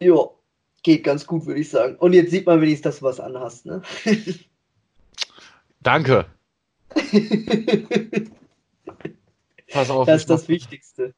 [0.00, 0.38] Jo,
[0.82, 1.96] geht ganz gut, würde ich sagen.
[1.96, 3.82] Und jetzt sieht man wenigstens, dass du was anhast, ne?
[5.80, 6.26] Danke.
[9.70, 10.06] Pass auf.
[10.06, 11.14] Das ist das Wichtigste.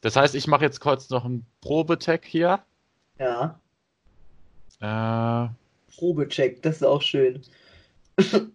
[0.00, 2.60] Das heißt, ich mache jetzt kurz noch einen Probetag hier.
[3.18, 3.60] Ja.
[4.80, 5.48] Äh,
[5.94, 7.42] Probecheck, das ist auch schön.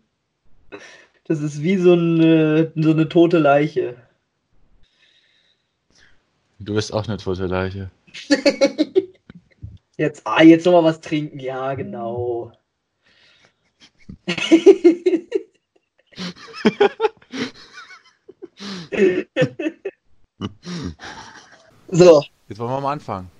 [1.27, 3.95] Das ist wie so eine, so eine tote Leiche.
[6.59, 7.89] du bist auch eine tote Leiche.
[9.97, 11.39] Jetzt, ah, jetzt nochmal was trinken.
[11.39, 12.51] Ja, genau.
[21.87, 23.31] so, Jetzt wollen wir mal anfangen.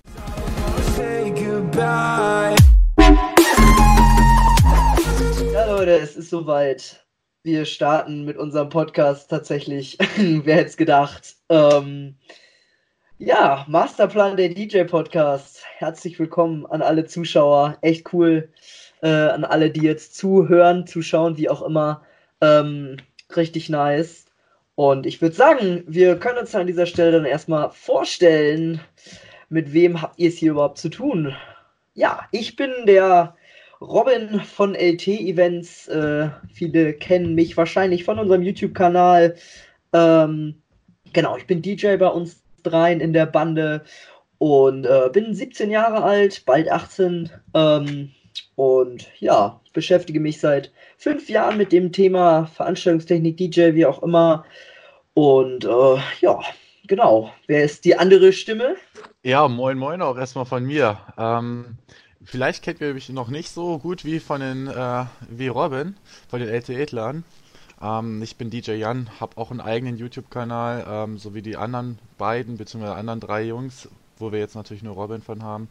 [5.52, 7.06] ja Leute, es ist soweit.
[7.42, 9.98] Wir starten mit unserem Podcast tatsächlich.
[10.16, 11.36] Wer hätte es gedacht?
[11.50, 12.16] Ähm,
[13.18, 15.62] ja, Masterplan der DJ Podcast.
[15.78, 17.78] Herzlich willkommen an alle Zuschauer.
[17.80, 18.50] Echt cool.
[19.02, 22.02] Äh, an alle, die jetzt zuhören, zuschauen, wie auch immer.
[22.40, 22.98] Ähm,
[23.34, 24.26] richtig nice.
[24.74, 28.80] Und ich würde sagen, wir können uns an dieser Stelle dann erstmal vorstellen,
[29.48, 31.34] mit wem habt ihr es hier überhaupt zu tun?
[31.94, 33.34] Ja, ich bin der
[33.80, 35.88] Robin von LT Events.
[35.88, 39.36] Äh, viele kennen mich wahrscheinlich von unserem YouTube-Kanal.
[39.94, 40.60] Ähm,
[41.14, 43.84] genau, ich bin DJ bei uns dreien in der Bande
[44.38, 47.30] und äh, bin 17 Jahre alt, bald 18.
[47.54, 48.12] Ähm,
[48.54, 54.44] und ja, beschäftige mich seit fünf Jahren mit dem Thema Veranstaltungstechnik, DJ, wie auch immer.
[55.14, 56.40] Und äh, ja,
[56.86, 57.32] genau.
[57.46, 58.76] Wer ist die andere Stimme?
[59.22, 60.98] Ja, moin moin auch erstmal von mir.
[61.18, 61.78] Ähm,
[62.24, 65.96] vielleicht kennt ihr mich noch nicht so gut wie von den äh, wie Robin
[66.28, 67.24] von den LTE-Tlern.
[67.80, 71.98] Ähm, ich bin DJ Jan, habe auch einen eigenen YouTube-Kanal, ähm, so wie die anderen
[72.18, 73.88] beiden beziehungsweise anderen drei Jungs,
[74.18, 75.68] wo wir jetzt natürlich nur Robin von haben.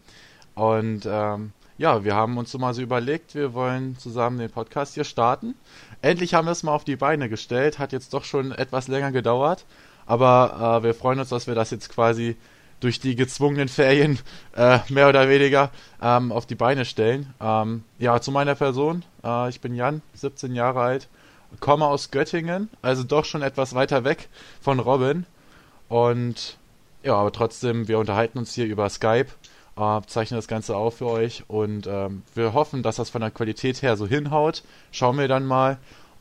[0.53, 4.94] Und ähm, ja, wir haben uns so mal so überlegt, wir wollen zusammen den Podcast
[4.94, 5.56] hier starten.
[6.02, 9.11] Endlich haben wir es mal auf die Beine gestellt, hat jetzt doch schon etwas länger
[9.11, 9.66] gedauert,
[10.05, 12.37] aber äh, wir freuen uns, dass wir das jetzt quasi
[12.80, 14.20] durch die gezwungenen Ferien
[14.55, 17.33] äh, mehr oder weniger ähm, auf die Beine stellen.
[17.42, 19.04] Ähm, ja, zu meiner Person.
[19.23, 21.08] Äh, ich bin Jan, 17 Jahre alt,
[21.60, 24.30] komme aus Göttingen, also doch schon etwas weiter weg
[24.61, 25.26] von Robin.
[25.89, 26.58] Und
[27.04, 29.27] ja, aber trotzdem, wir unterhalten uns hier über Skype,
[29.77, 33.32] äh, zeichnen das Ganze auf für euch und ähm, wir hoffen, dass das von der
[33.32, 34.64] Qualität her so hinhaut.
[34.92, 35.77] Schauen wir dann mal.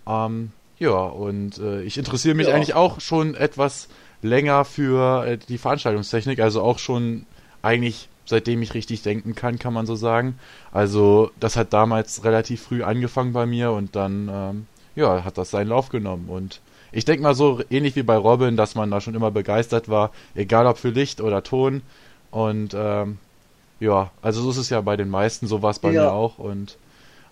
[0.07, 2.55] Ähm, ja, und äh, ich interessiere mich Ja.
[2.55, 3.89] eigentlich auch schon etwas
[4.23, 7.27] länger für äh, die Veranstaltungstechnik, also auch schon
[7.63, 10.39] eigentlich seitdem ich richtig denken kann, kann man so sagen.
[10.73, 14.67] Also das hat damals relativ früh angefangen bei mir und dann ähm,
[14.97, 16.61] ja, hat das seinen Lauf genommen und
[16.93, 20.11] ich denke mal so ähnlich wie bei Robin, dass man da schon immer begeistert war,
[20.35, 21.83] egal ob für Licht oder Ton
[22.31, 23.19] und ähm,
[23.81, 26.03] ja, also so ist es ja bei den meisten, so war es bei Ja.
[26.03, 26.79] mir auch und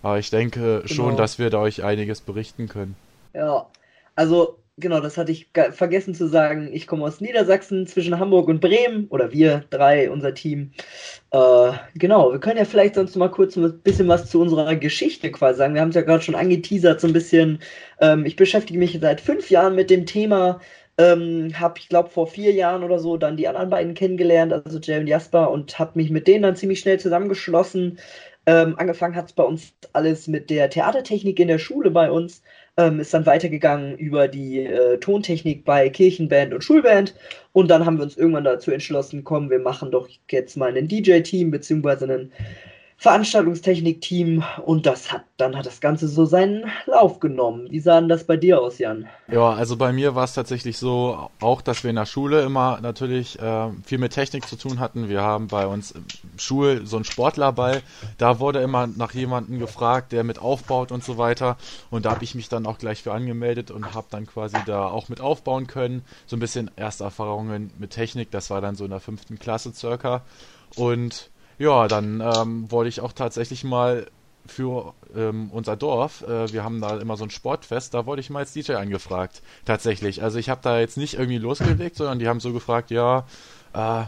[0.01, 1.17] aber ich denke schon, Genau.
[1.17, 2.95] dass wir da euch einiges berichten können.
[3.33, 3.65] Ja,
[4.15, 6.69] also genau, das hatte ich vergessen zu sagen.
[6.73, 10.71] Ich komme aus Niedersachsen zwischen Hamburg und Bremen oder wir drei, unser Team.
[11.31, 15.31] Äh, genau, wir können ja vielleicht sonst mal kurz ein bisschen was zu unserer Geschichte
[15.31, 15.73] quasi sagen.
[15.73, 17.59] Wir haben es ja gerade schon angeteasert, so ein bisschen.
[18.01, 20.59] Ähm, ich beschäftige mich seit fünf Jahren mit dem Thema.
[20.99, 24.77] Ähm, habe, ich glaube, vor vier Jahren oder so dann die anderen beiden kennengelernt, also
[24.79, 27.97] Jay und Jasper, und habe mich mit denen dann ziemlich schnell zusammengeschlossen.
[28.45, 32.43] Ähm, angefangen hat es bei uns alles mit der Theatertechnik in der Schule bei uns
[32.77, 37.15] ähm, ist dann weitergegangen über die äh, Tontechnik bei Kirchenband und Schulband.
[37.51, 40.87] Und dann haben wir uns irgendwann dazu entschlossen, komm, wir machen doch jetzt mal ein
[40.87, 42.31] DJ-Team beziehungsweise ein
[43.03, 44.45] Veranstaltungstechnik-Team.
[44.65, 47.67] Und das hat, dann hat das Ganze so seinen Lauf genommen.
[47.69, 49.09] Wie sah denn das bei dir aus, Jan?
[49.29, 52.79] Ja, also bei mir war es tatsächlich so, auch dass wir in der Schule immer
[52.81, 55.09] natürlich äh, viel mit Technik zu tun hatten.
[55.09, 56.05] Wir haben bei uns im
[56.37, 57.81] Schul so einen Sportlerball.
[58.17, 61.57] Da wurde immer nach jemandem gefragt, der mit aufbaut und so weiter.
[61.91, 64.87] Und da habe ich mich dann auch gleich für angemeldet und habe dann quasi da
[64.87, 66.05] auch mit aufbauen können.
[66.25, 68.31] So ein bisschen erste Erfahrungen mit Technik.
[68.31, 70.21] Das war dann so in der fünften Klasse circa.
[70.75, 74.07] Und ja, dann ähm, wollte ich auch tatsächlich mal
[74.45, 78.29] für ähm, unser Dorf, äh, wir haben da immer so ein Sportfest, da wurde ich
[78.29, 80.21] mal als DJ angefragt, tatsächlich.
[80.21, 83.25] Also ich habe da jetzt nicht irgendwie losgelegt, sondern die haben so gefragt, ja,
[83.73, 84.03] äh,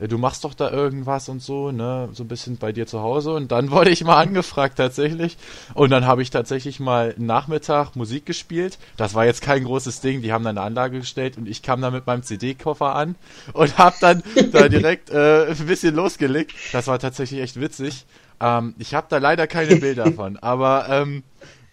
[0.00, 3.32] du machst doch da irgendwas und so, ne, so ein bisschen bei dir zu Hause.
[3.32, 5.36] Und dann wurde ich mal angefragt tatsächlich.
[5.74, 8.78] Und dann habe ich tatsächlich mal Nachmittag Musik gespielt.
[8.96, 11.80] Das war jetzt kein großes Ding, die haben dann eine Anlage gestellt und ich kam
[11.80, 13.16] da mit meinem CD-Koffer an
[13.52, 14.22] und habe dann
[14.52, 16.52] da direkt äh, ein bisschen losgelegt.
[16.72, 18.06] Das war tatsächlich echt witzig.
[18.40, 21.22] Ähm, ich habe da leider keine Bilder von, aber ähm,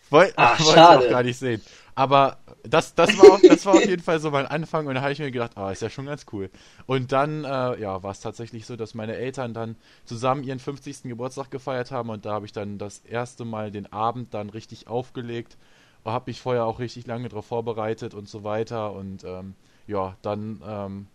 [0.09, 1.05] wollte ich schade.
[1.05, 1.61] auch gar nicht sehen.
[1.95, 5.11] Aber das, das, war, das war auf jeden Fall so mein Anfang und da habe
[5.11, 6.49] ich mir gedacht, ah, ist ja schon ganz cool.
[6.85, 9.75] Und dann, äh, ja, war es tatsächlich so, dass meine Eltern dann
[10.05, 11.03] zusammen ihren 50.
[11.03, 14.87] Geburtstag gefeiert haben und da habe ich dann das erste Mal den Abend dann richtig
[14.87, 15.57] aufgelegt.
[16.05, 19.55] Habe mich vorher auch richtig lange darauf vorbereitet und so weiter und ähm,
[19.87, 21.07] ja, dann ähm,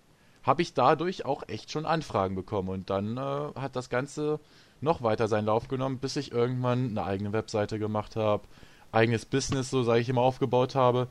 [0.42, 3.20] habe ich dadurch auch echt schon Anfragen bekommen und dann äh,
[3.60, 4.40] hat das Ganze
[4.80, 8.44] noch weiter seinen Lauf genommen, bis ich irgendwann eine eigene Webseite gemacht habe,
[8.92, 11.08] eigenes Business, so sage ich immer, aufgebaut habe.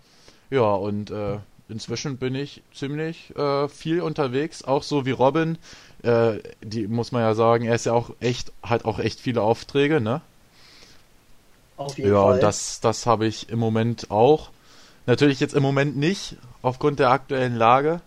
[0.50, 1.40] Ja, und äh,
[1.70, 5.58] inzwischen bin ich ziemlich äh, viel unterwegs, auch so wie Robin.
[6.04, 9.42] Äh, die muss man ja sagen, er ist ja auch echt, hat auch echt viele
[9.42, 10.22] Aufträge, ne?
[11.78, 12.34] Auf jeden Ja, Fall.
[12.34, 14.52] und das, das habe ich im Moment auch.
[15.06, 18.02] Natürlich jetzt im Moment nicht, aufgrund der aktuellen Lage,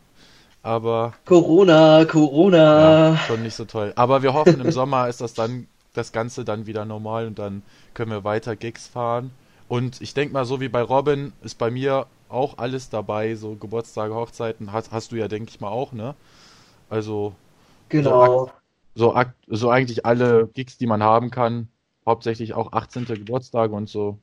[0.63, 2.67] aber Corona, Corona.
[2.75, 3.93] ja, schon nicht so toll.
[3.97, 7.63] Aber wir hoffen, im Sommer ist das dann, das Ganze dann wieder normal und dann
[7.95, 9.33] können wir weiter Gigs fahren.
[9.71, 13.55] Und ich denke mal, so wie bei Robin ist bei mir auch alles dabei, so
[13.57, 16.15] Geburtstage, Hochzeiten, hast, hast du ja, denke ich mal, auch, ne?
[16.91, 17.35] Also
[17.91, 18.51] Genau.
[18.95, 21.69] so, ak so eigentlich alle Gigs, die man haben kann,
[22.07, 23.17] hauptsächlich auch 18.
[23.17, 24.19] Geburtstage und so.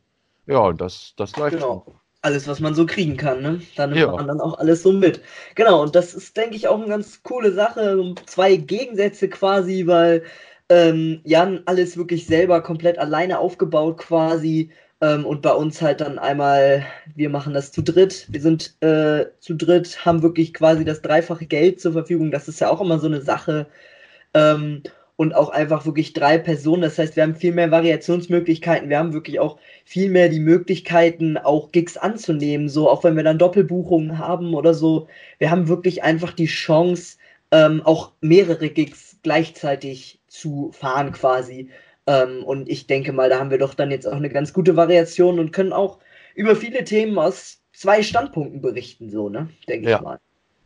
[0.47, 1.81] Ja, und das, das läuft schon.
[1.81, 2.01] Genau.
[2.23, 3.61] Alles, was man so kriegen kann, ne?
[3.75, 4.11] Da nimmt Ja.
[4.15, 5.21] man dann auch alles so mit.
[5.55, 8.15] Genau, und das ist, denke ich, auch eine ganz coole Sache.
[8.25, 10.23] Zwei Gegensätze quasi, weil
[10.69, 14.71] ähm, Jan alles wirklich selber komplett alleine aufgebaut quasi.
[15.01, 16.85] Ähm, und bei uns halt dann einmal,
[17.15, 18.27] wir machen das zu dritt.
[18.29, 22.31] Wir sind äh, zu dritt, haben wirklich quasi das dreifache Geld zur Verfügung.
[22.31, 23.67] Das ist ja auch immer so eine Sache.
[24.33, 24.83] Ähm,
[25.17, 26.83] und auch einfach wirklich drei Personen.
[26.83, 28.89] Das heißt, wir haben viel mehr Variationsmöglichkeiten.
[28.89, 32.69] Wir haben wirklich auch viel mehr die Möglichkeiten, auch Gigs anzunehmen.
[32.69, 35.07] So, auch wenn wir dann Doppelbuchungen haben oder so.
[35.39, 37.17] Wir haben wirklich einfach die Chance,
[37.51, 41.69] ähm, auch mehrere Gigs gleichzeitig zu fahren quasi.
[42.07, 44.75] Ähm, und ich denke mal, da haben wir doch dann jetzt auch eine ganz gute
[44.75, 45.99] Variation und können auch
[46.35, 49.49] über viele Themen aus zwei Standpunkten berichten, so, ne?
[49.67, 49.97] Denke Ja.
[49.97, 50.19] ich mal.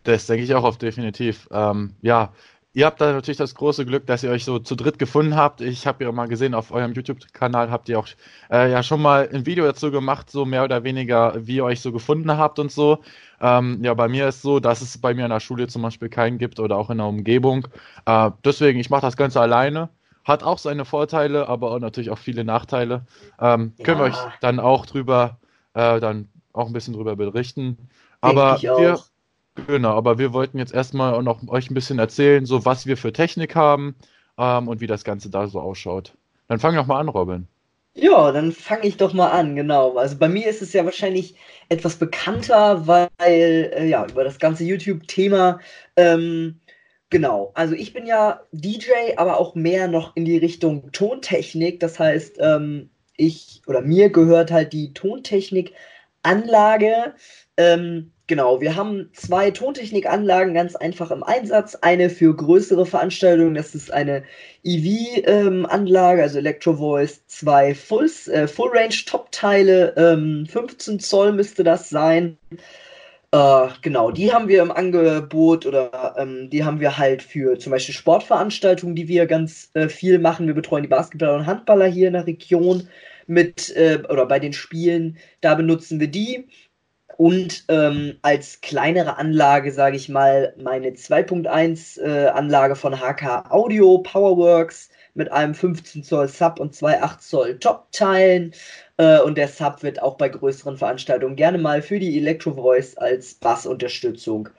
[0.03, 1.47] Das denke ich auch auf definitiv.
[1.51, 2.33] Ähm, ja,
[2.73, 5.61] ihr habt da natürlich das große Glück, dass ihr euch so zu dritt gefunden habt.
[5.61, 8.07] Ich habe ja mal gesehen, auf eurem YouTube-Kanal habt ihr auch
[8.51, 11.81] äh, ja schon mal ein Video dazu gemacht, so mehr oder weniger, wie ihr euch
[11.81, 12.99] so gefunden habt und so.
[13.39, 16.09] Ähm, ja, bei mir ist so, dass es bei mir in der Schule zum Beispiel
[16.09, 17.67] keinen gibt oder auch in der Umgebung.
[18.05, 19.89] Äh, deswegen, ich mache das Ganze alleine.
[20.23, 23.05] Hat auch seine Vorteile, aber auch natürlich auch viele Nachteile.
[23.39, 24.11] Ähm, Können wir Ja.
[24.11, 25.39] euch dann auch drüber,
[25.73, 27.77] äh, dann auch ein bisschen drüber berichten.
[28.21, 28.99] Aber wir.
[29.67, 32.95] Genau, aber wir wollten jetzt erstmal auch noch euch ein bisschen erzählen, so was wir
[32.97, 33.95] für Technik haben
[34.37, 36.13] ähm, und wie das Ganze da so ausschaut.
[36.47, 37.47] Dann fang doch mal an, Robin.
[37.93, 39.97] Ja, dann fange ich doch mal an, genau.
[39.97, 41.35] Also bei mir ist es ja wahrscheinlich
[41.69, 45.59] etwas bekannter, weil äh, ja über das ganze YouTube-Thema
[45.97, 46.61] ähm,
[47.11, 47.51] genau.
[47.53, 51.79] Also ich bin ja DJ, aber auch mehr noch in die Richtung Tontechnik.
[51.79, 57.13] Das heißt, ähm, ich oder mir gehört halt die Tontechnik-Anlage.
[57.57, 61.75] Ähm, genau, wir haben zwei Tontechnikanlagen ganz einfach im Einsatz.
[61.75, 64.23] Eine für größere Veranstaltungen, das ist eine
[64.63, 68.09] EV-Anlage, also Electro Voice, zwei äh, Full
[68.73, 72.39] Range Top-Teile, ähm, 15 Zoll müsste das sein.
[73.33, 77.71] Äh, genau, die haben wir im Angebot oder ähm, die haben wir halt für zum
[77.71, 80.47] Beispiel Sportveranstaltungen, die wir ganz äh, viel machen.
[80.47, 82.89] Wir betreuen die Basketballer und Handballer hier in der Region
[83.27, 85.17] mit äh, oder bei den Spielen.
[85.39, 86.47] Da benutzen wir die.
[87.17, 93.99] Und ähm, als kleinere Anlage, sage ich mal, meine 2.1 äh, Anlage von HK Audio
[93.99, 98.53] Powerworks mit einem 15 Zoll Sub und zwei 8 Zoll Top-Teilen.
[98.97, 102.97] Äh, und der Sub wird auch bei größeren Veranstaltungen gerne mal für die Electro Voice
[102.97, 104.49] als Bassunterstützung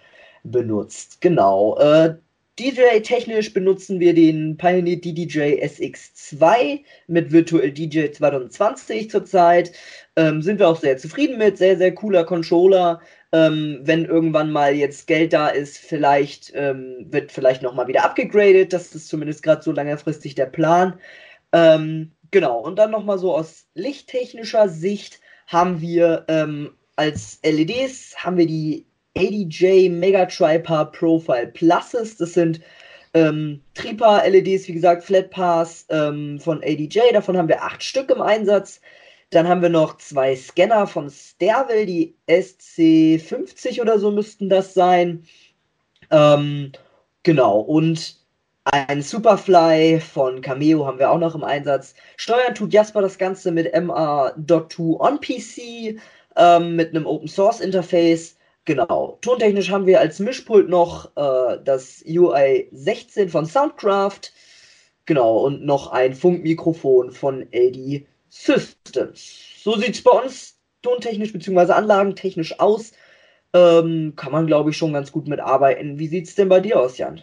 [0.44, 1.20] benutzt.
[1.20, 1.78] Genau.
[1.78, 2.16] Äh,
[2.58, 9.72] DJ-technisch benutzen wir den Pioneer DDJ SX2 mit Virtual DJ 2020 zurzeit.
[10.16, 11.56] Ähm, sind wir auch sehr zufrieden mit.
[11.56, 13.00] Sehr, sehr cooler Controller.
[13.32, 18.72] Ähm, wenn irgendwann mal jetzt Geld da ist, vielleicht ähm, wird vielleicht nochmal wieder abgegradet.
[18.72, 20.98] Das ist zumindest gerade so längerfristig der Plan.
[21.52, 28.36] Ähm, genau, und dann nochmal so aus lichttechnischer Sicht haben wir ähm, als LEDs haben
[28.36, 28.86] wir die
[29.16, 32.16] ADJ Mega Tripar Profile Pluses.
[32.16, 32.60] Das sind
[33.14, 37.00] ähm, Tripa LEDs, wie gesagt, Flat Pass ähm, von ADJ.
[37.12, 38.80] Davon haben wir acht Stück im Einsatz.
[39.32, 45.24] Dann haben wir noch zwei Scanner von Stervel, die SC50 oder so müssten das sein.
[46.10, 46.72] Ähm,
[47.22, 48.18] genau, und
[48.64, 51.94] ein Superfly von Cameo haben wir auch noch im Einsatz.
[52.18, 55.98] Steuern tut Jasper das Ganze mit MA.2 on PC,
[56.36, 58.36] ähm, mit einem Open Source Interface.
[58.66, 59.18] Genau.
[59.22, 64.30] Tontechnisch haben wir als Mischpult noch äh, das UI 16 von Soundcraft.
[65.06, 69.40] Genau, und noch ein Funkmikrofon von LD Systems.
[69.62, 71.72] So sieht's bei uns tontechnisch bzw.
[71.72, 72.92] anlagentechnisch aus.
[73.54, 75.98] Ähm, kann man, glaube ich, schon ganz gut mitarbeiten.
[75.98, 77.22] Wie sieht es denn bei dir aus, Jan?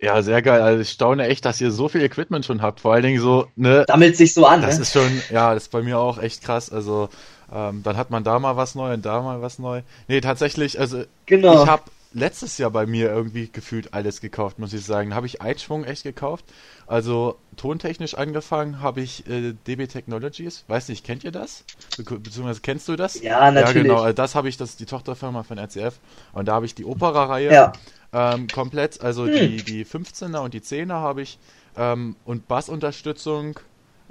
[0.00, 0.60] Ja, sehr geil.
[0.60, 2.80] Also ich staune echt, dass ihr so viel Equipment schon habt.
[2.80, 3.84] Vor allen Dingen so, ne?
[3.88, 4.82] Sammelt sich so an, Das ne?
[4.82, 6.70] ist schon, ja, das ist bei mir auch echt krass.
[6.70, 7.08] Also
[7.52, 9.82] ähm, dann hat man da mal was neu und da mal was neu.
[10.08, 11.62] Nee, tatsächlich, also Genau.
[11.62, 15.10] ich habe letztes Jahr bei mir irgendwie gefühlt alles gekauft, muss ich sagen.
[15.10, 16.44] Da habe ich Eidschwung echt gekauft.
[16.86, 20.64] Also tontechnisch angefangen habe ich äh, DB Technologies.
[20.68, 21.64] Weiß nicht, kennt ihr das?
[21.96, 23.20] Be beziehungsweise kennst du das?
[23.22, 23.76] Ja, natürlich.
[23.76, 24.06] Ja, genau.
[24.06, 25.98] äh, Das habe ich, das ist die Tochterfirma von RCF.
[26.32, 27.72] Und da habe ich die Opera-Reihe Ja.
[28.12, 29.00] ähm, komplett.
[29.00, 31.38] Also die, die 15er und die 10er habe ich.
[31.76, 33.58] Ähm, und Bassunterstützung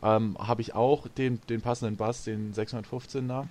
[0.01, 3.47] ähm, habe ich auch den, den passenden Bass, den 615er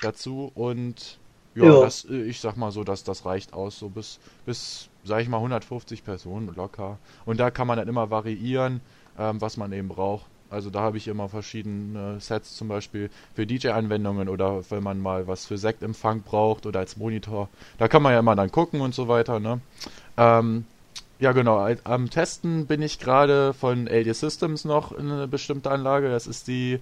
[0.00, 0.50] dazu.
[0.54, 1.18] Und
[1.54, 1.80] ja, Ja.
[1.82, 5.28] Das, äh, ich sag mal so, dass das reicht aus, so bis, bis, sag ich
[5.28, 6.98] mal, 150 Personen locker.
[7.26, 8.80] Und da kann man dann immer variieren,
[9.18, 10.26] ähm, was man eben braucht.
[10.52, 15.26] Also da habe ich immer verschiedene Sets, zum Beispiel für DJ-Anwendungen oder wenn man mal
[15.26, 17.48] was für Sektempfang braucht oder als Monitor.
[17.78, 19.60] Da kann man ja immer dann gucken und so weiter, ne?
[20.18, 20.66] Ähm,
[21.18, 21.66] ja, genau.
[21.84, 26.10] Am Testen bin ich gerade von LD Systems noch in eine bestimmte Anlage.
[26.10, 26.80] Das ist die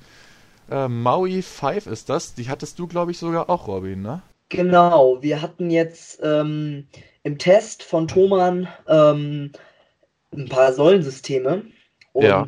[0.68, 2.34] äh, Maui 5 ist das.
[2.34, 4.22] Die hattest du, glaube ich, sogar auch, Robin, ne?
[4.48, 6.88] Genau, wir hatten jetzt ähm,
[7.22, 9.52] im Test von Thomann ähm,
[10.32, 11.62] ein paar Säulensysteme
[12.12, 12.46] und Ja.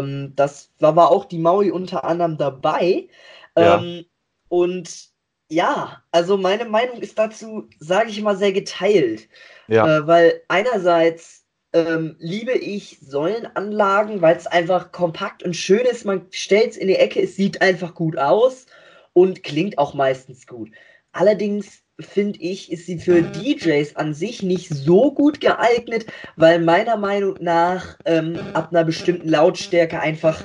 [0.00, 3.08] ähm, das war, war auch die Maui unter anderem dabei.
[3.56, 3.76] Ja.
[3.78, 4.04] Ähm,
[4.48, 5.10] und
[5.50, 9.28] ja, also meine Meinung ist dazu, sage ich mal, sehr geteilt.
[9.68, 16.04] Ja, Äh, weil einerseits ähm, liebe ich Säulenanlagen, weil es einfach kompakt und schön ist.
[16.04, 18.66] Man stellt es in die Ecke, es sieht einfach gut aus
[19.12, 20.70] und klingt auch meistens gut.
[21.12, 26.96] Allerdings finde ich, ist sie für DJs an sich nicht so gut geeignet, weil meiner
[26.96, 30.44] Meinung nach ähm, ab einer bestimmten Lautstärke einfach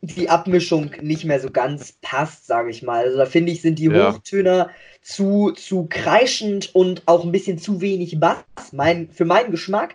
[0.00, 3.04] die Abmischung nicht mehr so ganz passt, sage ich mal.
[3.04, 4.12] Also da finde ich, sind die Ja.
[4.12, 9.94] Hochtöner zu, zu kreischend und auch ein bisschen zu wenig Bass, mein, für meinen Geschmack.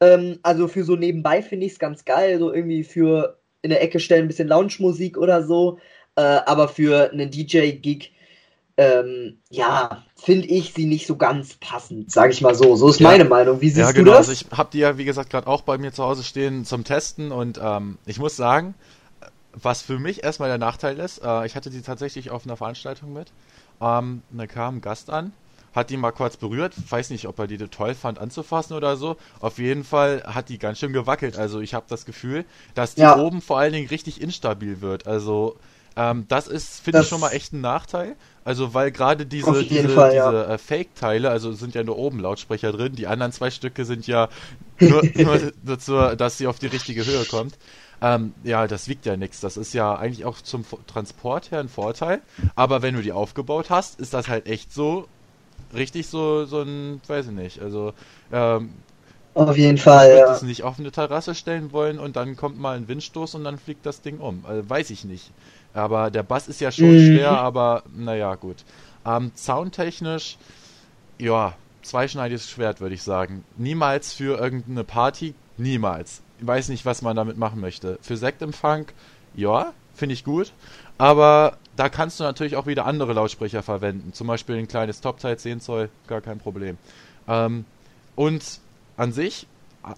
[0.00, 3.82] Ähm, also für so nebenbei finde ich es ganz geil, so irgendwie für in der
[3.82, 5.78] Ecke stellen ein bisschen Lounge-Musik oder so.
[6.16, 8.12] Äh, aber für einen DJ-Gig,
[8.78, 12.76] ähm, ja, finde ich sie nicht so ganz passend, sage ich mal so.
[12.76, 13.08] So ist Ja.
[13.08, 13.60] meine Meinung.
[13.60, 14.12] Wie siehst ja, du genau.
[14.12, 14.28] das?
[14.28, 16.84] Also ich habe die ja, wie gesagt, gerade auch bei mir zu Hause stehen zum
[16.84, 18.74] Testen und ähm, ich muss sagen,
[19.52, 23.12] was für mich erstmal der Nachteil ist, äh, ich hatte die tatsächlich auf einer Veranstaltung
[23.12, 23.32] mit.
[23.80, 25.32] Ähm, da kam ein Gast an,
[25.74, 29.16] hat die mal kurz berührt, weiß nicht, ob er die toll fand anzufassen oder so.
[29.40, 31.36] Auf jeden Fall hat die ganz schön gewackelt.
[31.36, 32.44] Also ich habe das Gefühl,
[32.76, 33.16] dass die Ja.
[33.16, 35.08] oben vor allen Dingen richtig instabil wird.
[35.08, 35.56] Also
[35.98, 38.14] ähm, das ist, finde ich, schon mal echt ein Nachteil.
[38.44, 40.30] Also weil gerade diese, diese, Fall, ja.
[40.30, 44.06] diese äh, Fake-Teile, also sind ja nur oben Lautsprecher drin, die anderen zwei Stücke sind
[44.06, 44.28] ja
[44.78, 47.58] nur, nur dazu, dass sie auf die richtige Höhe kommt.
[48.00, 49.40] Ähm, ja, das wiegt ja nichts.
[49.40, 52.20] Das ist ja eigentlich auch zum Transport her ein Vorteil.
[52.54, 55.08] Aber wenn du die aufgebaut hast, ist das halt echt so
[55.74, 57.92] richtig so, so ein, weiß ich nicht, also
[58.32, 58.70] ähm,
[59.34, 60.32] Auf jeden ich Fall, würde ja.
[60.32, 63.58] es nicht auf eine Terrasse stellen wollen und dann kommt mal ein Windstoß und dann
[63.58, 64.44] fliegt das Ding um.
[64.46, 65.30] Also, weiß ich nicht.
[65.74, 66.98] Aber der Bass ist ja schon Mhm.
[66.98, 68.64] schwer, aber naja, gut.
[69.06, 70.38] Ähm, soundtechnisch,
[71.18, 73.44] ja, zweischneidiges Schwert, würde ich sagen.
[73.56, 76.22] Niemals für irgendeine Party, niemals.
[76.40, 77.98] Ich weiß nicht, was man damit machen möchte.
[78.02, 78.86] Für Sektempfang,
[79.34, 80.52] ja, finde ich gut.
[80.98, 84.12] Aber da kannst du natürlich auch wieder andere Lautsprecher verwenden.
[84.12, 86.76] Zum Beispiel ein kleines Top-Teil 10 Zoll, gar kein Problem.
[87.28, 87.64] Ähm,
[88.16, 88.60] und
[88.96, 89.46] an sich,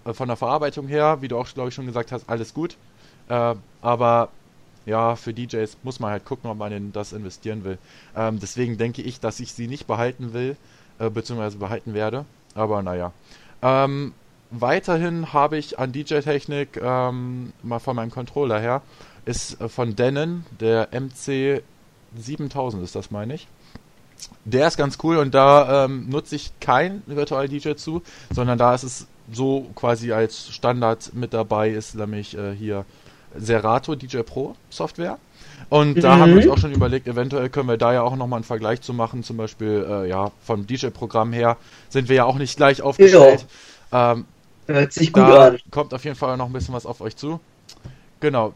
[0.05, 2.77] äh, von der Verarbeitung her, wie du auch, glaube ich, schon gesagt hast, alles gut.
[3.29, 4.29] Äh, aber
[4.85, 7.77] ja, für DJs muss man halt gucken, ob man in das investieren will.
[8.15, 10.57] Ähm, deswegen denke ich, dass ich sie nicht behalten will,
[10.99, 12.25] äh, beziehungsweise behalten werde.
[12.55, 13.11] Aber naja.
[13.61, 14.13] Ähm,
[14.49, 18.81] weiterhin habe ich an DJ-Technik, ähm, mal von meinem Controller her,
[19.25, 21.61] ist äh, von Denon, der MC
[22.17, 23.47] 7000 ist das, meine ich.
[24.45, 28.75] Der ist ganz cool und da ähm, nutze ich kein Virtual DJ zu, sondern da
[28.75, 32.85] ist es so quasi als Standard mit dabei, ist nämlich äh, hier
[33.35, 35.19] Serato DJ Pro Software.
[35.69, 36.19] Und da Mhm.
[36.19, 38.81] haben wir uns auch schon überlegt, eventuell können wir da ja auch nochmal einen Vergleich
[38.81, 39.23] zu machen.
[39.23, 41.57] Zum Beispiel, äh, ja, vom DJ-Programm her
[41.89, 43.47] sind wir ja auch nicht gleich aufgestellt.
[43.91, 44.25] Ähm,
[44.67, 45.59] Hört sich gut an.
[45.71, 47.39] kommt auf jeden Fall noch ein bisschen was auf euch zu.
[48.21, 48.53] Genau.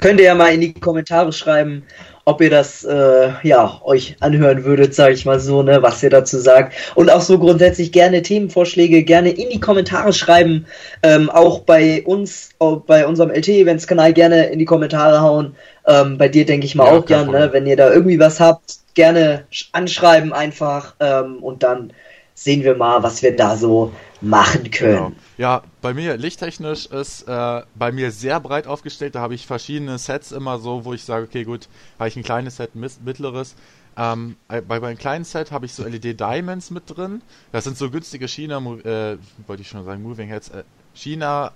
[0.00, 1.82] Könnt ihr ja mal in die Kommentare schreiben,
[2.26, 6.10] ob ihr das äh, ja euch anhören würdet, sage ich mal so, ne, was ihr
[6.10, 6.74] dazu sagt.
[6.94, 10.66] Und auch so grundsätzlich gerne Themenvorschläge gerne in die Kommentare schreiben.
[11.02, 15.54] Ähm, auch bei uns, auch bei unserem LT-Events-Kanal gerne in die Kommentare hauen.
[15.86, 17.30] Ähm, bei dir denke ich mal Ja, auch, Problem.
[17.30, 21.92] ne, wenn ihr da irgendwie was habt, gerne sch- anschreiben einfach ähm, und dann
[22.34, 24.96] sehen wir mal, was wir da so machen können.
[24.96, 25.12] Genau.
[25.36, 29.14] Ja, bei mir lichttechnisch ist äh, bei mir sehr breit aufgestellt.
[29.14, 31.68] Da habe ich verschiedene Sets immer so, wo ich sage, okay, gut,
[31.98, 33.54] habe ich ein kleines Set, mittleres.
[33.96, 37.22] Ähm, äh, bei meinem kleinen Set habe ich so LED Diamonds mit drin.
[37.52, 41.52] Das sind so günstige China, äh, wollte ich schon sagen, Moving Heads, äh, China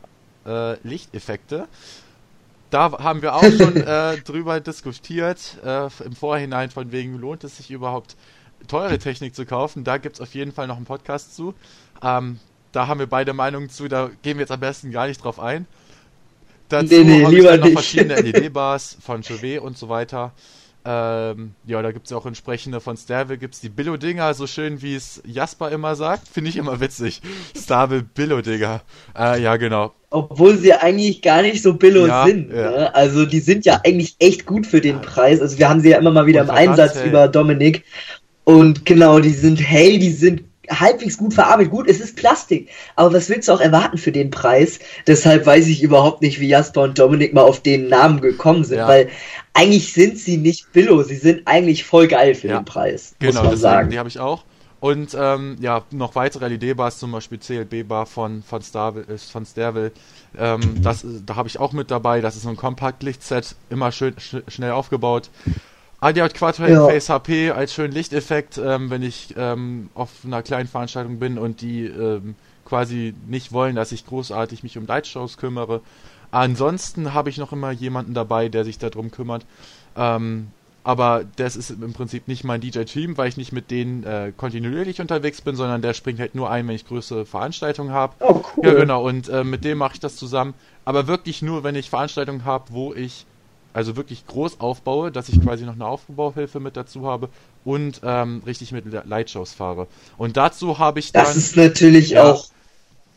[0.47, 1.67] äh, Lichteffekte.
[2.71, 7.57] Da haben wir auch schon äh, drüber diskutiert äh, im Vorhinein, von wegen lohnt es
[7.57, 8.17] sich überhaupt
[8.67, 9.85] teure Technik zu kaufen.
[9.85, 11.55] Da gibt es auf jeden Fall noch einen Podcast zu.
[12.03, 12.39] Ähm,
[12.73, 15.41] da haben wir beide Meinungen zu, da gehen wir jetzt am besten gar nicht drauf
[15.41, 15.67] ein.
[16.69, 20.33] Dazu nee, nee, habe ich dann noch verschiedene LED-Bars von Chauvet und so weiter.
[20.85, 24.47] Ähm, ja, da gibt es ja auch entsprechende von Starville, gibt es die Billo-Dinger, so
[24.47, 26.29] schön wie es Jasper immer sagt.
[26.29, 27.21] Finde ich immer witzig.
[27.57, 28.81] Starville Billo-Dinger.
[29.19, 29.93] Äh, ja, genau.
[30.11, 32.51] Obwohl sie eigentlich gar nicht so Billo ja, sind.
[32.51, 32.71] Ja.
[32.71, 32.95] Ne?
[32.95, 35.43] Also die sind ja eigentlich echt gut für den Preis.
[35.43, 37.09] Also wir haben sie ja immer mal wieder und im Einsatz hell.
[37.09, 37.85] über Dominik.
[38.49, 41.71] Und genau, die sind hell, die sind halbwegs gut verarbeitet.
[41.71, 44.79] Gut, es ist Plastik, aber was willst du auch erwarten für den Preis?
[45.07, 48.79] Deshalb weiß ich überhaupt nicht, wie Jasper und Dominik mal auf den Namen gekommen sind,
[48.79, 48.89] ja.
[48.89, 49.11] weil
[49.53, 52.61] eigentlich sind sie nicht billo, sie sind eigentlich voll geil für ja.
[52.61, 53.15] den Preis.
[53.19, 53.91] Genau, muss man deswegen, sagen.
[53.91, 54.45] die habe ich auch.
[54.81, 59.93] Und ähm, ja, noch weitere LED-Bars, zum Beispiel CLB-Bar von, von, Starville, äh, von Starville.
[60.39, 62.23] Ähm, das, da habe ich auch mit dabei.
[62.23, 65.29] Das ist so ein Kompakt-Lichtset, immer schön sch schnell aufgebaut.
[66.01, 66.87] Adiot Quattro ja.
[66.87, 71.61] Face HP als schönen Lichteffekt, ähm, wenn ich ähm, auf einer kleinen Veranstaltung bin und
[71.61, 75.81] die ähm, quasi nicht wollen, dass ich großartig mich um Lightshows kümmere.
[76.31, 79.45] Ansonsten habe ich noch immer jemanden dabei, der sich darum kümmert.
[79.97, 80.49] Ähm,
[80.85, 85.01] aber das ist im Prinzip nicht mein DJ-Team, weil ich nicht mit denen äh, kontinuierlich
[85.01, 88.15] unterwegs bin, sondern der springt halt nur ein, wenn ich größere Veranstaltungen habe.
[88.21, 88.67] Oh, cool.
[88.67, 90.55] Ja, genau, und äh, mit dem mache ich das zusammen.
[90.85, 93.27] Aber wirklich nur, wenn ich Veranstaltungen habe, wo ich
[93.79, 97.29] also wirklich groß aufbaue, dass ich quasi noch eine Aufbauhilfe mit dazu habe
[97.65, 99.87] und ähm, richtig mit Lightshows fahre.
[100.17, 101.25] Und dazu habe ich dann.
[101.25, 102.47] Das ist natürlich ja, auch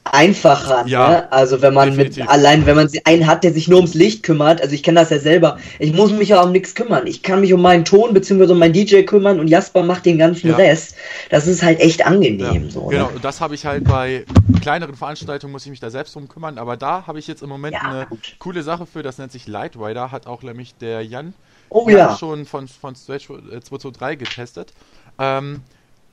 [0.04, 0.86] einfacher.
[0.88, 1.32] Ja, ne?
[1.32, 2.24] Also wenn man definitiv.
[2.24, 5.00] mit allein, wenn man einen hat, der sich nur ums Licht kümmert, also ich kenne
[5.00, 7.06] das ja selber, ich muss mich ja um nichts kümmern.
[7.08, 8.52] Ich kann mich um meinen Ton bzw.
[8.52, 10.56] um meinen DJ kümmern und Jasper macht den ganzen ja.
[10.56, 10.96] Rest.
[11.30, 12.66] Das ist halt echt angenehm.
[12.66, 12.72] Ja.
[12.72, 13.16] So, genau, ne?
[13.16, 14.26] und das habe ich halt bei
[14.62, 17.50] kleineren Veranstaltungen muss ich mich da selbst drum kümmern, aber da habe ich jetzt im
[17.50, 18.36] Moment eine gut.
[18.40, 21.34] coole Sache für, das nennt sich Lightrider, hat auch nämlich der Jan,
[21.70, 24.74] oh, schon von, von Stretch 223 getestet.
[25.20, 25.62] Ähm,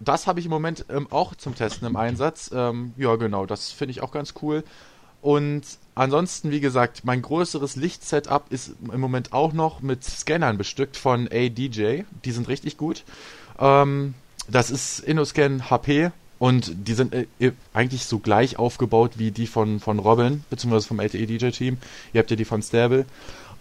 [0.00, 2.50] das habe ich im Moment ähm, auch zum Testen im Einsatz.
[2.54, 4.64] Ähm, ja, genau, das finde ich auch ganz cool.
[5.20, 5.62] Und
[5.94, 11.28] ansonsten, wie gesagt, mein größeres Lichtsetup ist im Moment auch noch mit Scannern bestückt von
[11.28, 12.02] ADJ.
[12.24, 13.02] Die sind richtig gut.
[13.58, 14.14] Ähm,
[14.48, 19.80] das ist InnoScan HP und die sind äh, eigentlich so gleich aufgebaut wie die von,
[19.80, 21.78] von Robin, beziehungsweise vom LTE DJ Team.
[22.12, 23.04] Ihr habt ja die von Stable.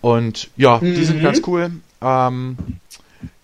[0.01, 0.93] Und ja, mhm.
[0.93, 1.23] die sind mhm.
[1.23, 1.71] ganz cool.
[2.01, 2.57] Ähm,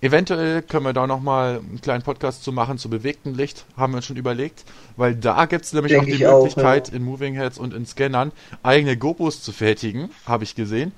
[0.01, 3.97] Eventuell können wir da nochmal einen kleinen Podcast zu machen zu bewegtem Licht, haben wir
[3.97, 4.63] uns schon überlegt,
[4.97, 6.97] weil da gibt es nämlich Denk auch die Möglichkeit, auch, ja.
[6.97, 8.31] in Moving Heads und in Scannern
[8.63, 10.91] eigene GoPros zu fertigen, habe ich gesehen.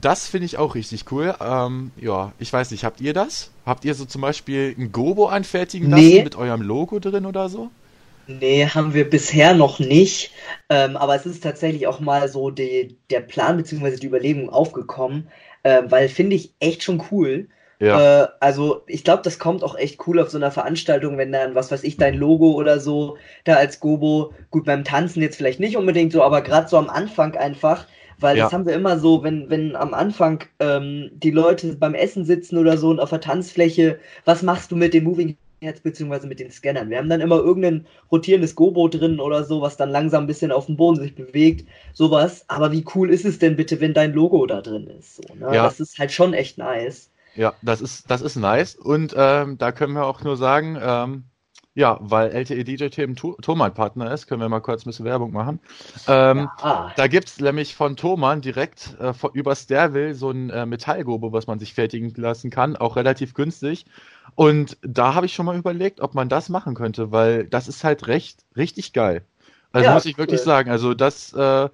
[0.00, 1.34] Das finde ich auch richtig cool.
[1.40, 3.50] Ähm, ja, ich weiß nicht, habt ihr das?
[3.66, 6.22] Habt ihr so zum Beispiel ein Gobo anfertigen lassen nee.
[6.22, 7.70] mit eurem Logo drin oder so?
[8.26, 10.30] Nee, haben wir bisher noch nicht.
[10.68, 13.96] Ähm, aber es ist tatsächlich auch mal so die, der Plan bzw.
[13.96, 15.28] die Überlegung aufgekommen,
[15.62, 17.48] äh, weil finde ich echt schon cool.
[17.82, 18.22] Ja.
[18.22, 21.56] Äh, also ich glaube, das kommt auch echt cool auf so einer Veranstaltung, wenn dann,
[21.56, 25.58] was weiß ich, dein Logo oder so da als Gobo, gut beim Tanzen jetzt vielleicht
[25.58, 27.88] nicht unbedingt so, aber gerade so am Anfang einfach,
[28.20, 28.44] weil ja.
[28.44, 32.56] das haben wir immer so, wenn, wenn am Anfang ähm, die Leute beim Essen sitzen
[32.56, 36.38] oder so und auf der Tanzfläche, was machst du mit den Moving Heads beziehungsweise mit
[36.38, 36.88] den Scannern?
[36.88, 40.52] Wir haben dann immer irgendein rotierendes Gobo drin oder so, was dann langsam ein bisschen
[40.52, 42.44] auf dem Boden sich bewegt, sowas.
[42.46, 45.16] Aber wie cool ist es denn bitte, wenn dein Logo da drin ist?
[45.16, 45.52] So, ne?
[45.52, 45.64] ja.
[45.64, 47.11] Das ist halt schon echt nice.
[47.34, 48.74] Ja, das ist, das ist nice.
[48.74, 51.24] Und ähm, da können wir auch nur sagen, ähm,
[51.74, 55.32] ja, weil LTE DJ Themen Thomann Partner ist, können wir mal kurz ein bisschen Werbung
[55.32, 55.58] machen.
[56.06, 56.92] Ähm, ja.
[56.94, 61.46] Da gibt's nämlich von Thomann direkt äh, von, über Sterville so ein äh, Metallgobe, was
[61.46, 63.86] man sich fertigen lassen kann, auch relativ günstig.
[64.34, 67.84] Und da habe ich schon mal überlegt, ob man das machen könnte, weil das ist
[67.84, 69.24] halt recht, richtig geil.
[69.72, 70.24] Also ja, muss ich cool.
[70.24, 70.70] wirklich sagen.
[70.70, 71.70] Also das, äh,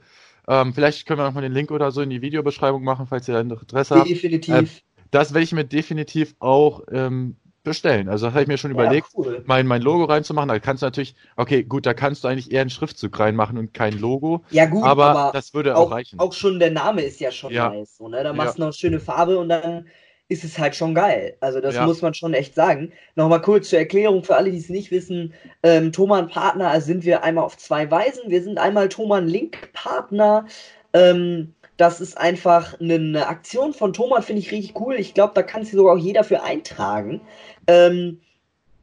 [0.46, 3.26] ähm, vielleicht können wir noch mal den Link oder so in die Videobeschreibung machen, falls
[3.26, 4.08] ihr Interesse habt.
[4.08, 4.54] Definitiv.
[4.54, 7.36] Äh, das werde ich mir definitiv auch ähm,
[7.68, 8.08] bestellen.
[8.08, 9.42] Also das habe ich mir schon ja, überlegt, cool.
[9.46, 10.48] mein, mein Logo reinzumachen.
[10.48, 13.74] Da kannst du natürlich, okay, gut, da kannst du eigentlich eher einen Schriftzug reinmachen und
[13.74, 14.42] kein Logo.
[14.50, 16.18] Ja gut, aber, aber das würde auch, auch, reichen.
[16.18, 17.68] Auch schon der Name ist ja schon ja.
[17.68, 17.96] nice.
[17.96, 18.22] So, ne?
[18.22, 19.86] Da machst du noch schöne Farbe und dann
[20.28, 21.36] ist es halt schon geil.
[21.40, 22.92] Also das muss man schon echt sagen.
[23.14, 25.32] Nochmal kurz zur Erklärung für alle, die es nicht wissen.
[25.62, 28.24] Ähm, Thomann Partner sind wir einmal auf zwei Weisen.
[28.26, 30.46] Wir sind einmal Thomann Link Partner.
[30.92, 34.96] Ähm, das ist einfach eine Aktion von Thomas, finde ich richtig cool.
[34.96, 37.22] Ich glaube, da kann sich sogar auch jeder für eintragen.
[37.66, 38.20] Ähm,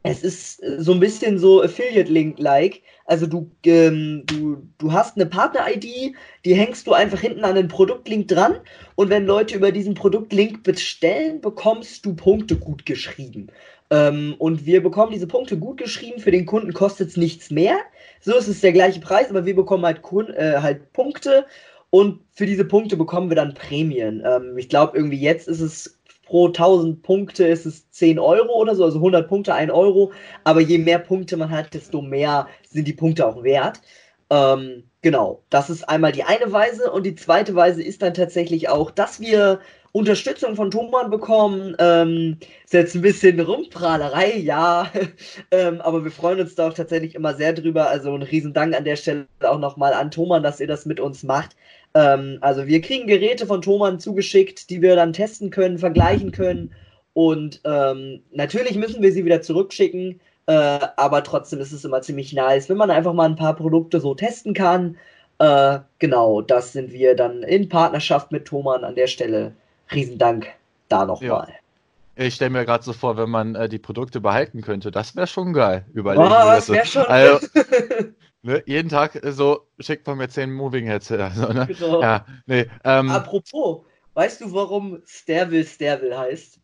[0.02, 2.82] Es ist äh, so ein bisschen so Affiliate-Link-like.
[3.06, 7.68] Also du, ähm, du, du hast eine Partner-ID, die hängst du einfach hinten an den
[7.68, 8.60] Produktlink dran
[8.96, 13.48] und wenn Leute über diesen Produktlink bestellen, bekommst du Punkte gut geschrieben.
[13.90, 17.78] Ähm, und wir bekommen diese Punkte gut geschrieben, für den Kunden kostet es nichts mehr.
[18.20, 21.46] So ist es der gleiche Preis, aber wir bekommen halt, Kun äh, halt Punkte
[21.90, 24.22] und für diese Punkte bekommen wir dann Prämien.
[24.24, 28.74] Ähm, ich glaube, irgendwie jetzt ist es pro 1000 Punkte ist es 10 Euro oder
[28.74, 30.12] so, also 100 Punkte 1 Euro.
[30.44, 33.80] Aber je mehr Punkte man hat, desto mehr sind die Punkte auch wert.
[34.28, 36.90] Ähm, genau, das ist einmal die eine Weise.
[36.90, 39.60] Und die zweite Weise ist dann tatsächlich auch, dass wir
[39.96, 41.74] Unterstützung von Thomann bekommen.
[41.78, 44.92] Ähm, ist jetzt ein bisschen Rumprahlerei, ja.
[45.50, 47.88] ähm, aber wir freuen uns da auch tatsächlich immer sehr drüber.
[47.88, 51.22] Also ein Riesendank an der Stelle auch nochmal an Thomann, dass ihr das mit uns
[51.22, 51.56] macht.
[51.94, 56.74] Ähm, also wir kriegen Geräte von Thomann zugeschickt, die wir dann testen können, vergleichen können.
[57.14, 62.34] Und ähm, natürlich müssen wir sie wieder zurückschicken, äh, aber trotzdem ist es immer ziemlich
[62.34, 64.98] nice, wenn man einfach mal ein paar Produkte so testen kann.
[65.38, 69.54] Äh, genau, das sind wir dann in Partnerschaft mit Thomann an der Stelle.
[69.92, 70.48] Riesendank
[70.88, 71.48] da nochmal.
[71.48, 72.24] Ja.
[72.24, 75.26] Ich stelle mir gerade so vor, wenn man äh, die Produkte behalten könnte, das wäre
[75.26, 75.84] schon geil.
[75.92, 77.04] Überlegen oh, das wäre schon.
[77.04, 77.46] Also,
[78.46, 81.10] Ne, jeden Tag so schickt man mir 10 Moving Heads.
[81.10, 81.66] Also, ne?
[81.66, 82.00] Genau.
[82.00, 86.60] Ja, nee, ähm, Apropos, weißt du, warum Sterville Sterville heißt?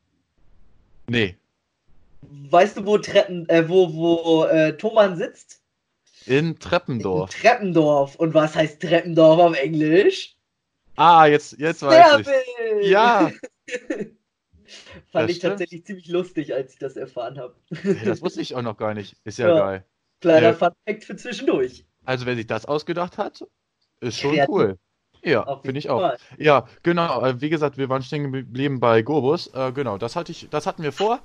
[1.09, 1.37] Nee.
[2.21, 5.61] Weißt du, wo Treppen, äh, wo, wo äh, Thomann sitzt?
[6.27, 7.35] In Treppendorf.
[7.35, 8.15] In Treppendorf.
[8.15, 10.37] Und was heißt Treppendorf auf Englisch?
[10.97, 12.89] Ah, jetzt, jetzt weiß ich.
[12.89, 13.31] Ja.
[15.11, 15.53] Fand das ich stimmt.
[15.53, 17.55] tatsächlich ziemlich lustig, als ich das erfahren habe.
[18.05, 19.17] Das wusste ich auch noch gar nicht.
[19.25, 19.59] Ist ja, ja.
[19.59, 19.87] geil.
[20.21, 20.55] Kleiner ja.
[20.55, 21.85] Fun-Fact für zwischendurch.
[22.05, 23.45] Also, wer sich das ausgedacht hat,
[24.01, 24.55] ist schon Kreativ.
[24.55, 24.79] cool.
[25.25, 26.01] Ja, finde ich auch.
[26.01, 26.17] Fall.
[26.39, 27.25] Ja, genau.
[27.25, 29.49] Äh, wie gesagt, wir waren stehen geblieben bei Gobus.
[29.55, 31.21] Äh, genau, das hatte ich, das hatten wir vor.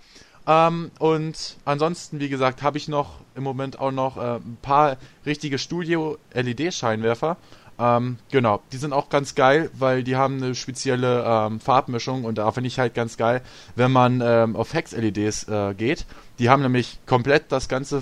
[0.48, 4.98] Ähm, und ansonsten, wie gesagt, habe ich noch im Moment auch noch äh, ein paar
[5.26, 7.38] richtige Studio-LED-Scheinwerfer.
[7.80, 12.38] Ähm, genau, die sind auch ganz geil, weil die haben eine spezielle ähm, Farbmischung und
[12.38, 13.42] da finde ich halt ganz geil,
[13.76, 16.06] wenn man ähm, auf Hex-LEDs äh, geht.
[16.40, 18.02] Die haben nämlich komplett das ganze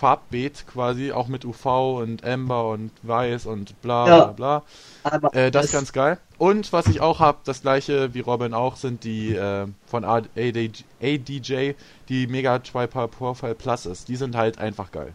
[0.00, 4.24] Farbbeet quasi, auch mit UV und Amber und Weiß und bla ja.
[4.26, 4.62] bla
[5.02, 5.30] bla.
[5.32, 6.18] Äh, das ist ganz geil.
[6.38, 11.72] Und was ich auch habe, das gleiche wie Robin auch, sind die äh, von ADJ,
[12.08, 14.06] die Mega Triper Profile Pluses.
[14.06, 15.12] Die sind halt einfach geil.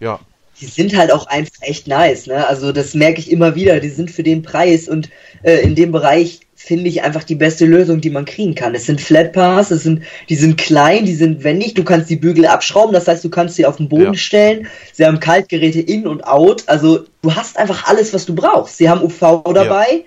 [0.00, 0.18] Ja.
[0.60, 2.46] Die sind halt auch einfach echt nice, ne?
[2.46, 3.80] Also das merke ich immer wieder.
[3.80, 5.08] Die sind für den Preis und
[5.42, 8.74] äh, in dem Bereich finde ich einfach die beste Lösung, die man kriegen kann.
[8.74, 12.46] Es sind Flatpars, es sind, die sind klein, die sind wendig, du kannst die Bügel
[12.46, 14.14] abschrauben, das heißt, du kannst sie auf den Boden ja.
[14.14, 14.66] stellen.
[14.92, 18.76] Sie haben Kaltgeräte in und out, also du hast einfach alles, was du brauchst.
[18.76, 19.86] Sie haben UV dabei.
[19.88, 20.04] Ja.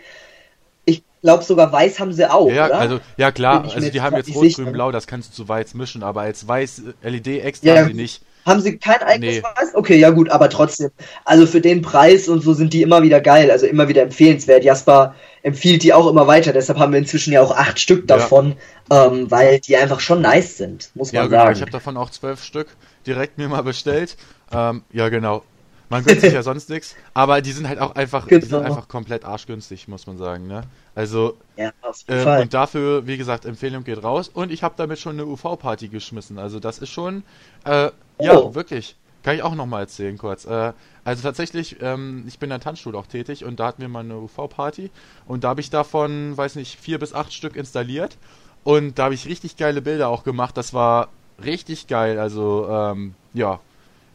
[0.84, 2.52] Ich glaube sogar weiß haben sie auch.
[2.52, 2.80] Ja, oder?
[2.80, 5.74] also ja klar, also die haben jetzt rot, grün, blau, das kannst du zu weiß
[5.76, 8.22] mischen, aber als weiß LED extra ja, haben sie nicht.
[8.45, 9.43] Haben sie kein eigenes nee.
[9.43, 9.75] Weiß?
[9.75, 10.91] Okay, ja gut, aber trotzdem.
[11.25, 14.63] Also für den Preis und so sind die immer wieder geil, also immer wieder empfehlenswert.
[14.63, 18.56] Jasper empfiehlt die auch immer weiter, deshalb haben wir inzwischen ja auch acht Stück davon,
[18.91, 19.08] ja.
[19.08, 21.43] ähm, weil die einfach schon nice sind, muss man ja, genau.
[21.43, 21.56] sagen.
[21.56, 22.67] Ich habe davon auch zwölf Stück
[23.08, 24.17] direkt mir mal bestellt.
[24.51, 25.43] Ähm, ja, genau.
[25.89, 28.39] Man gönnt sich ja sonst nichts, aber die sind halt auch einfach, genau.
[28.39, 28.69] die sind genau.
[28.69, 30.62] einfach komplett arschgünstig, muss man sagen, ne?
[30.95, 31.71] Also ja,
[32.08, 35.89] äh, und dafür, wie gesagt, Empfehlung geht raus und ich habe damit schon eine UV-Party
[35.89, 36.39] geschmissen.
[36.39, 37.23] Also das ist schon,
[37.65, 37.91] äh,
[38.22, 38.26] oh.
[38.26, 38.96] ja, wirklich.
[39.24, 40.46] Kann ich auch nochmal erzählen kurz.
[40.46, 43.90] Äh, also tatsächlich, ähm, ich bin in der Tanzschule auch tätig und da hatten wir
[43.90, 44.90] mal eine UV-Party
[45.28, 48.18] und da habe ich davon, weiß nicht, vier bis acht Stück installiert
[48.64, 50.58] und da habe ich richtig geile Bilder auch gemacht.
[50.58, 51.10] Das war
[51.44, 52.20] richtig geil.
[52.20, 53.60] Also ähm, ja,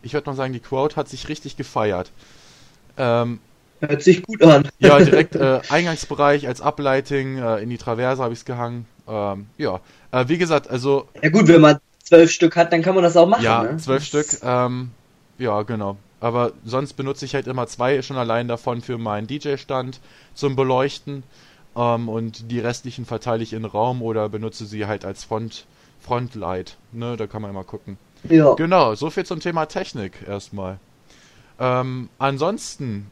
[0.03, 2.11] ich würde mal sagen, die Quote hat sich richtig gefeiert.
[2.97, 3.41] Ähm,
[3.81, 4.69] Hört sich gut an.
[4.79, 8.87] Ja, direkt äh, Eingangsbereich als Ableiting, äh, in die Traverse habe ich es gehangen.
[9.07, 9.81] Ähm, ja,
[10.13, 11.09] äh, wie gesagt, also.
[11.23, 13.43] Ja gut, wenn man zwölf Stück hat, dann kann man das auch machen.
[13.43, 13.77] Ja, ne?
[13.77, 14.27] zwölf Stück.
[14.43, 14.91] Ähm,
[15.39, 15.97] ja, genau.
[16.21, 20.01] Aber sonst benutze ich halt immer zwei schon allein davon für meinen DJ-Stand
[20.35, 21.25] zum Beleuchten.
[21.77, 25.67] Ähm, und die restlichen verteile ich in Raum oder benutze sie halt als Front,
[26.01, 26.79] Frontlight.
[26.93, 27.99] Ne, da kann man immer gucken.
[28.29, 28.55] Ja.
[28.55, 30.79] Genau, so viel zum Thema Technik erstmal.
[31.59, 33.11] Ähm, ansonsten,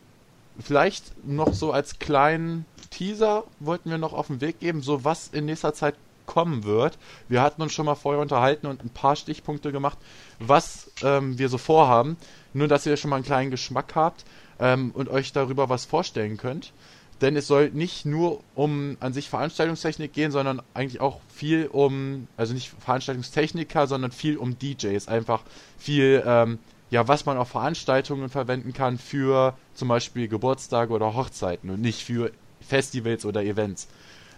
[0.59, 5.29] vielleicht noch so als kleinen Teaser wollten wir noch auf den Weg geben, so was
[5.29, 5.95] in nächster Zeit
[6.27, 6.99] kommen wird.
[7.29, 9.99] Wir hatten uns schon mal vorher unterhalten und ein paar Stichpunkte gemacht,
[10.39, 12.17] was ähm, wir so vorhaben.
[12.53, 14.25] Nur, dass ihr schon mal einen kleinen Geschmack habt
[14.59, 16.73] ähm, und euch darüber was vorstellen könnt
[17.21, 22.29] denn es soll nicht nur um an sich Veranstaltungstechnik gehen, sondern eigentlich auch viel um,
[22.37, 25.09] also nicht Veranstaltungstechniker, sondern viel um DJs.
[25.09, 25.43] Einfach
[25.79, 26.59] viel, ähm,
[26.91, 32.05] ja, was man auf Veranstaltungen verwenden kann für zum Beispiel Geburtstage oder Hochzeiten und nicht
[32.05, 33.89] für Festivals oder Events.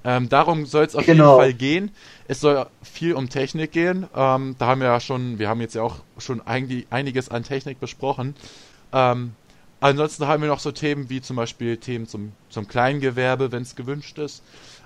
[0.08, 1.32] Ähm, darum soll es auf Genau.
[1.32, 1.90] jeden Fall gehen.
[2.28, 4.06] Es soll viel um Technik gehen.
[4.14, 7.42] Ähm, da haben wir ja schon, wir haben jetzt ja auch schon eigentlich einiges an
[7.42, 8.36] Technik besprochen.
[8.92, 9.32] Ähm,
[9.80, 13.74] ansonsten haben wir noch so Themen wie zum Beispiel Themen zum, zum Kleingewerbe, wenn es
[13.74, 14.44] gewünscht ist.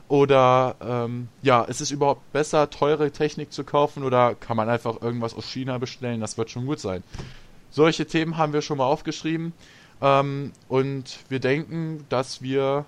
[0.09, 5.03] Oder ähm, ja, ist es überhaupt besser, teure Technik zu kaufen oder kann man einfach
[5.03, 6.21] irgendwas aus China bestellen?
[6.23, 7.05] Das wird schon gut sein.
[7.71, 9.53] Solche Themen haben wir schon mal aufgeschrieben.
[10.01, 12.87] Ähm, und wir denken, dass wir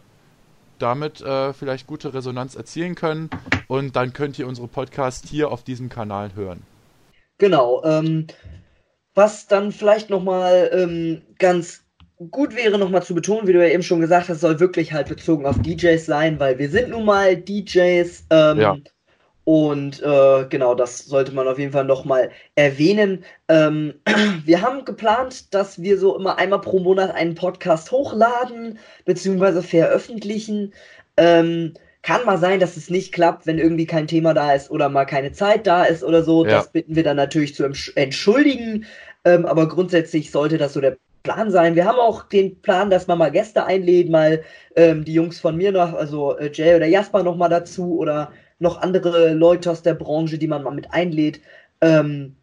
[0.83, 3.31] damit äh, vielleicht gute Resonanz erzielen können.
[3.68, 6.62] Und dann könnt ihr unsere Podcast hier auf diesem Kanal hören.
[7.38, 7.83] Genau.
[7.85, 8.27] Ähm,
[9.14, 11.85] was dann vielleicht nochmal ähm, ganz
[12.31, 15.09] gut wäre, nochmal zu betonen, wie du ja eben schon gesagt hast, soll wirklich halt
[15.09, 18.27] bezogen auf DJs sein, weil wir sind nun mal DJs.
[18.31, 18.77] Ähm, Ja.
[19.44, 23.24] Und äh, genau, das sollte man auf jeden Fall nochmal erwähnen.
[23.48, 23.94] Ähm,
[24.44, 30.72] wir haben geplant, dass wir so immer einmal pro Monat einen Podcast hochladen, beziehungsweise veröffentlichen.
[31.16, 34.88] Ähm, kann mal sein, dass es nicht klappt, wenn irgendwie kein Thema da ist oder
[34.88, 36.44] mal keine Zeit da ist oder so.
[36.44, 36.52] Ja.
[36.52, 38.87] Das bitten wir dann natürlich zu entsch- entschuldigen.
[39.24, 41.76] Ähm, aber grundsätzlich sollte das so der Plan sein.
[41.76, 44.42] Wir haben auch den Plan, dass man mal Gäste einlädt, mal
[44.74, 48.33] ähm, die Jungs von mir noch, also äh, Jay oder Jasper noch mal dazu oder
[48.62, 51.40] noch andere Leute aus der Branche, die man mal mit einlädt.
[51.81, 52.37] Ähm,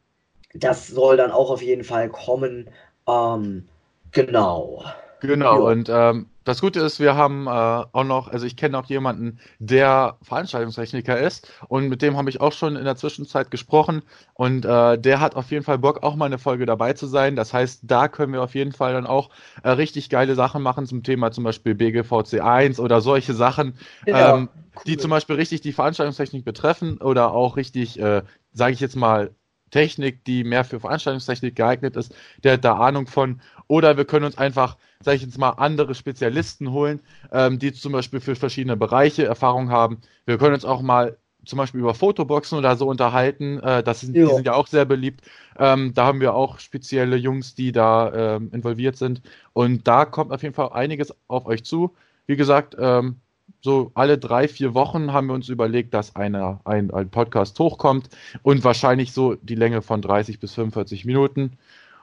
[0.54, 2.70] das soll dann auch auf jeden Fall kommen.
[3.08, 3.68] Ähm,
[4.12, 4.84] genau.
[5.22, 5.72] Genau, Ja.
[5.72, 9.40] und ähm, das Gute ist, wir haben äh, auch noch, also ich kenne auch jemanden,
[9.60, 14.02] der Veranstaltungstechniker ist und mit dem habe ich auch schon in der Zwischenzeit gesprochen
[14.34, 17.36] und äh, der hat auf jeden Fall Bock, auch mal eine Folge dabei zu sein.
[17.36, 19.30] Das heißt, da können wir auf jeden Fall dann auch
[19.64, 24.38] äh, richtig geile Sachen machen zum Thema zum Beispiel BGVC 1 oder solche Sachen, Genau.
[24.38, 24.50] ähm,
[24.88, 29.36] die zum Beispiel richtig die Veranstaltungstechnik betreffen oder auch richtig, äh, sage ich jetzt mal,
[29.70, 33.42] Technik, die mehr für Veranstaltungstechnik geeignet ist, der hat da Ahnung von.
[33.68, 37.02] Oder wir können uns einfach, sage ich jetzt mal, andere Spezialisten holen,
[37.32, 40.00] ähm, die zum Beispiel für verschiedene Bereiche Erfahrung haben.
[40.26, 43.60] Wir können uns auch mal zum Beispiel über Fotoboxen oder so unterhalten.
[43.60, 45.22] Äh, das sind, die sind ja auch sehr beliebt.
[45.58, 49.22] Ähm, da haben wir auch spezielle Jungs, die da ähm, involviert sind.
[49.54, 51.96] Und da kommt auf jeden Fall einiges auf euch zu.
[52.28, 53.18] Wie gesagt, ähm,
[53.62, 58.10] so alle drei, vier Wochen haben wir uns überlegt, dass einer, ein, ein Podcast hochkommt
[58.42, 61.58] und wahrscheinlich so die Länge von 30 bis 45 Minuten.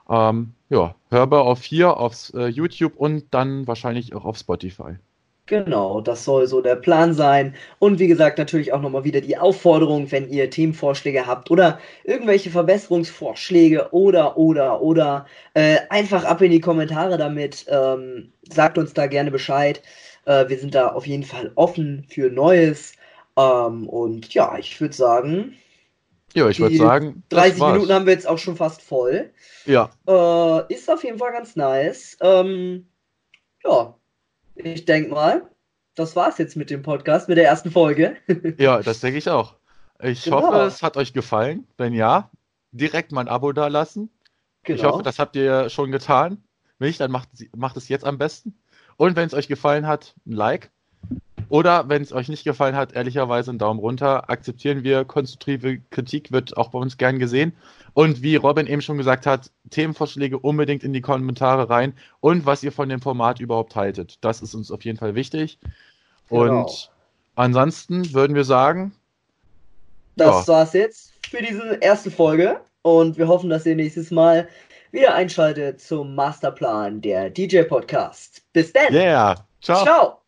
[0.09, 4.97] Ähm, ja, hörbar auf hier, auf äh, YouTube und dann wahrscheinlich auch auf Spotify.
[5.47, 7.55] Genau, das soll so der Plan sein.
[7.79, 12.51] Und wie gesagt, natürlich auch nochmal wieder die Aufforderung, wenn ihr Themenvorschläge habt oder irgendwelche
[12.51, 17.65] Verbesserungsvorschläge oder, oder, oder, äh, einfach ab in die Kommentare damit.
[17.69, 19.83] Ähm, sagt uns da gerne Bescheid.
[20.27, 22.93] Äh, wir sind da auf jeden Fall offen für Neues.
[23.37, 25.55] Ähm, und ja, ich würde sagen,
[26.35, 27.73] Ja, ich würde sagen, das 30 war's.
[27.75, 29.31] Minuten haben wir jetzt auch schon fast voll.
[29.65, 32.17] Ja, Äh, ist auf jeden Fall ganz nice.
[32.21, 32.89] Ähm,
[33.65, 33.95] ja,
[34.55, 35.51] ich denke mal,
[35.95, 38.17] das war's jetzt mit dem Podcast, mit der ersten Folge.
[38.59, 39.55] ja, das denke ich auch.
[40.03, 40.43] Ich Genau.
[40.43, 41.67] hoffe, es hat euch gefallen.
[41.79, 42.31] Wenn ja,
[42.73, 44.11] direkt mal ein Abo da lassen.
[44.63, 44.93] Ich Genau.
[44.93, 46.43] hoffe, das habt ihr schon getan.
[46.79, 48.59] Wenn nicht, dann macht, macht es jetzt am besten.
[48.97, 50.71] Und wenn es euch gefallen hat, ein Like.
[51.49, 54.29] Oder wenn es euch nicht gefallen hat, ehrlicherweise einen Daumen runter.
[54.31, 55.05] Akzeptieren wir.
[55.05, 57.53] Konstruktive Kritik wird auch bei uns gern gesehen.
[57.95, 61.95] Und wie Robin eben schon gesagt hat, Themenvorschläge unbedingt in die Kommentare rein.
[62.21, 64.19] Und was ihr von dem Format überhaupt haltet.
[64.23, 65.59] Das ist uns auf jeden Fall wichtig.
[66.29, 66.63] Genau.
[66.63, 66.91] Und
[67.37, 68.93] ansonsten würden wir sagen,
[70.17, 70.55] Das Ja.
[70.55, 74.49] war's jetzt für diese erste Folge und wir hoffen, dass ihr nächstes Mal
[74.97, 78.43] wieder einschaltet zum Masterplan der DJ Podcast.
[78.53, 78.93] Bis dann.
[78.93, 79.85] yeah, ciao.
[79.85, 80.23] Ciao.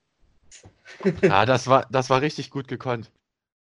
[1.23, 3.11] Ja, das war, das war richtig gut gekonnt.